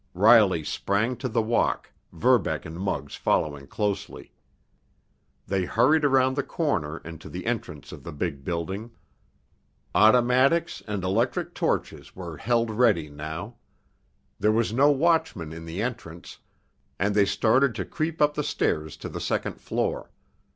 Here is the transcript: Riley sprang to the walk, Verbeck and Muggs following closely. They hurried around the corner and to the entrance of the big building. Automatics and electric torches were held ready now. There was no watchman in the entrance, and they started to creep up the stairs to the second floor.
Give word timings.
Riley 0.15 0.63
sprang 0.63 1.15
to 1.17 1.29
the 1.29 1.43
walk, 1.43 1.91
Verbeck 2.11 2.65
and 2.65 2.75
Muggs 2.79 3.13
following 3.13 3.67
closely. 3.67 4.31
They 5.45 5.65
hurried 5.65 6.03
around 6.03 6.35
the 6.35 6.41
corner 6.41 6.97
and 7.05 7.21
to 7.21 7.29
the 7.29 7.45
entrance 7.45 7.91
of 7.91 8.01
the 8.01 8.11
big 8.11 8.43
building. 8.43 8.89
Automatics 9.93 10.81
and 10.87 11.03
electric 11.03 11.53
torches 11.53 12.15
were 12.15 12.37
held 12.37 12.71
ready 12.71 13.11
now. 13.11 13.57
There 14.39 14.51
was 14.51 14.73
no 14.73 14.89
watchman 14.89 15.53
in 15.53 15.65
the 15.65 15.83
entrance, 15.83 16.39
and 16.97 17.13
they 17.13 17.25
started 17.25 17.75
to 17.75 17.85
creep 17.85 18.23
up 18.23 18.33
the 18.33 18.43
stairs 18.43 18.97
to 19.05 19.07
the 19.07 19.21
second 19.21 19.61
floor. 19.61 20.09